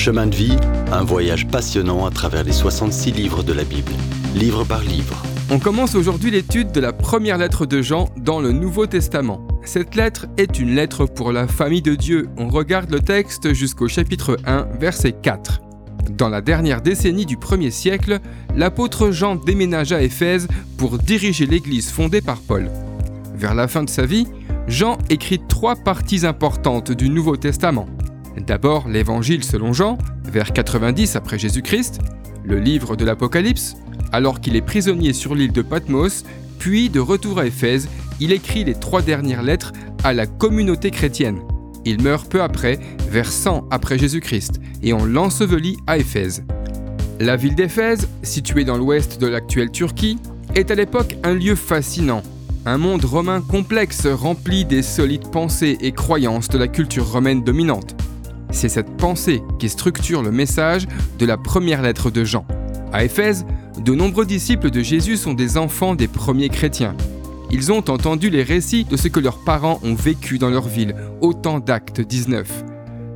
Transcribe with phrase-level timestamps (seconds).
[0.00, 0.56] Chemin de vie,
[0.92, 3.92] un voyage passionnant à travers les 66 livres de la Bible,
[4.34, 5.22] livre par livre.
[5.50, 9.46] On commence aujourd'hui l'étude de la première lettre de Jean dans le Nouveau Testament.
[9.62, 12.30] Cette lettre est une lettre pour la famille de Dieu.
[12.38, 15.60] On regarde le texte jusqu'au chapitre 1, verset 4.
[16.12, 18.20] Dans la dernière décennie du 1er siècle,
[18.56, 20.48] l'apôtre Jean déménagea à Éphèse
[20.78, 22.70] pour diriger l'église fondée par Paul.
[23.34, 24.26] Vers la fin de sa vie,
[24.66, 27.86] Jean écrit trois parties importantes du Nouveau Testament.
[28.46, 32.00] D'abord l'Évangile selon Jean, vers 90 après Jésus-Christ,
[32.44, 33.76] le livre de l'Apocalypse,
[34.12, 36.24] alors qu'il est prisonnier sur l'île de Patmos,
[36.58, 39.72] puis de retour à Éphèse, il écrit les trois dernières lettres
[40.04, 41.40] à la communauté chrétienne.
[41.84, 46.42] Il meurt peu après, vers 100 après Jésus-Christ, et on l'ensevelit à Éphèse.
[47.18, 50.18] La ville d'Éphèse, située dans l'ouest de l'actuelle Turquie,
[50.54, 52.22] est à l'époque un lieu fascinant,
[52.66, 57.99] un monde romain complexe rempli des solides pensées et croyances de la culture romaine dominante.
[58.52, 60.86] C'est cette pensée qui structure le message
[61.18, 62.44] de la première lettre de Jean.
[62.92, 63.46] À Éphèse,
[63.78, 66.96] de nombreux disciples de Jésus sont des enfants des premiers chrétiens.
[67.52, 70.94] Ils ont entendu les récits de ce que leurs parents ont vécu dans leur ville,
[71.20, 72.64] au temps d'Acte 19.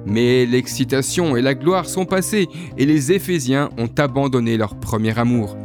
[0.06, 5.56] Mais l'excitation et la gloire sont passées et les Éphésiens ont abandonné leur premier amour.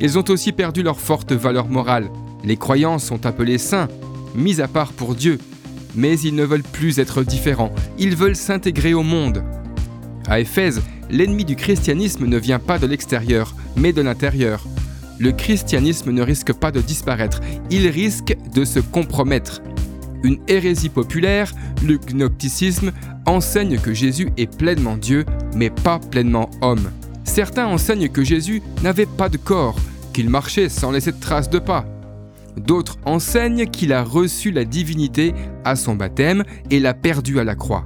[0.00, 2.10] Ils ont aussi perdu leur forte valeur morale.
[2.44, 3.88] Les croyants sont appelés saints,
[4.34, 5.38] mis à part pour Dieu,
[5.98, 9.42] mais ils ne veulent plus être différents, ils veulent s'intégrer au monde.
[10.28, 14.64] À Éphèse, l'ennemi du christianisme ne vient pas de l'extérieur, mais de l'intérieur.
[15.18, 17.40] Le christianisme ne risque pas de disparaître,
[17.70, 19.60] il risque de se compromettre.
[20.22, 21.52] Une hérésie populaire,
[21.84, 22.92] le gnosticisme,
[23.26, 25.24] enseigne que Jésus est pleinement Dieu,
[25.56, 26.90] mais pas pleinement homme.
[27.24, 29.76] Certains enseignent que Jésus n'avait pas de corps,
[30.12, 31.84] qu'il marchait sans laisser de traces de pas.
[32.56, 37.54] D'autres enseignent qu'il a reçu la divinité à son baptême et l'a perdu à la
[37.54, 37.84] croix.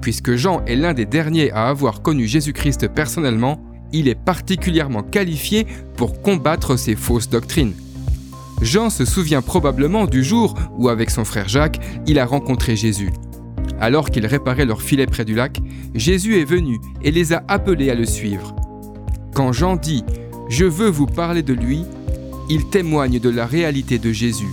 [0.00, 3.60] Puisque Jean est l'un des derniers à avoir connu Jésus-Christ personnellement,
[3.92, 7.72] il est particulièrement qualifié pour combattre ces fausses doctrines.
[8.60, 13.10] Jean se souvient probablement du jour où, avec son frère Jacques, il a rencontré Jésus.
[13.80, 15.60] Alors qu'ils réparaient leur filet près du lac,
[15.94, 18.54] Jésus est venu et les a appelés à le suivre.
[19.34, 20.04] Quand Jean dit⁇
[20.48, 21.78] Je veux vous parler de lui⁇
[22.50, 24.48] il témoigne de la réalité de Jésus.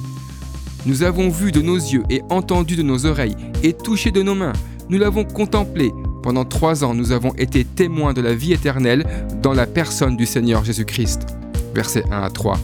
[0.86, 4.36] Nous avons vu de nos yeux et entendu de nos oreilles et touché de nos
[4.36, 4.54] mains.
[4.90, 5.92] Nous l'avons contemplé.
[6.22, 9.06] Pendant trois ans, nous avons été témoins de la vie éternelle
[9.42, 11.26] dans la personne du Seigneur Jésus-Christ.
[11.74, 12.60] Versets 1 à 3.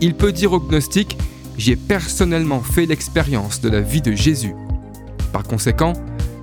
[0.00, 1.16] Il peut dire au gnostique,
[1.58, 4.54] j'ai personnellement fait l'expérience de la vie de Jésus.
[5.32, 5.92] Par conséquent,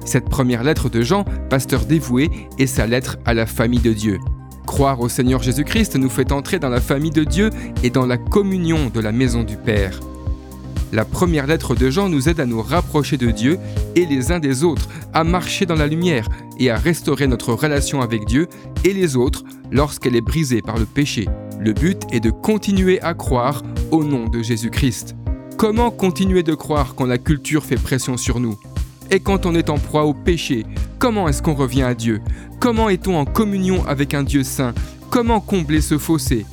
[0.06, 2.30] cette première lettre de Jean, pasteur dévoué,
[2.60, 4.20] est sa lettre à la famille de Dieu.
[4.68, 7.50] Croire au Seigneur Jésus-Christ nous fait entrer dans la famille de Dieu
[7.84, 10.00] et dans la communion de la maison du Père.
[10.92, 13.58] La première lettre de Jean nous aide à nous rapprocher de Dieu
[13.96, 16.28] et les uns des autres, à marcher dans la lumière
[16.60, 18.48] et à restaurer notre relation avec Dieu
[18.84, 21.28] et les autres lorsqu'elle est brisée par le péché.
[21.60, 25.16] Le but est de continuer à croire au nom de Jésus-Christ.
[25.58, 28.60] Comment continuer de croire quand la culture fait pression sur nous?
[29.12, 30.66] Et quand on est en proie au péché,
[31.00, 32.22] comment est-ce qu'on revient à Dieu?
[32.60, 34.74] Comment est-on en communion avec un Dieu saint?
[35.10, 36.46] Comment combler ce fossé?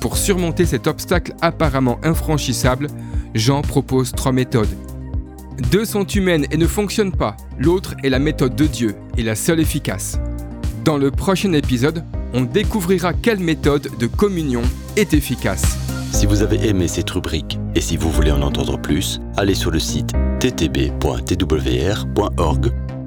[0.00, 2.88] Pour surmonter cet obstacle apparemment infranchissable,
[3.34, 4.68] Jean propose trois méthodes.
[5.70, 9.36] Deux sont humaines et ne fonctionnent pas, l'autre est la méthode de Dieu et la
[9.36, 10.18] seule efficace.
[10.84, 14.62] Dans le prochain épisode, on découvrira quelle méthode de communion
[14.96, 15.78] est efficace.
[16.12, 19.70] Si vous avez aimé cette rubrique et si vous voulez en entendre plus, allez sur
[19.70, 20.94] le site ttb.twr.org